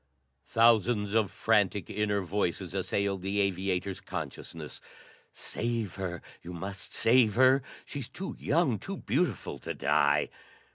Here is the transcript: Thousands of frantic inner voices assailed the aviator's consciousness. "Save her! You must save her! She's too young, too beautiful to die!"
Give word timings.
Thousands 0.47 1.13
of 1.13 1.29
frantic 1.29 1.87
inner 1.87 2.21
voices 2.21 2.73
assailed 2.73 3.21
the 3.21 3.39
aviator's 3.39 4.01
consciousness. 4.01 4.81
"Save 5.31 5.93
her! 5.97 6.23
You 6.41 6.53
must 6.53 6.91
save 6.91 7.35
her! 7.35 7.61
She's 7.85 8.09
too 8.09 8.35
young, 8.39 8.79
too 8.79 8.97
beautiful 8.97 9.59
to 9.59 9.75
die!" 9.75 10.29